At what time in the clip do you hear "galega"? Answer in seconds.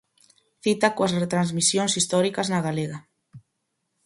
2.67-2.97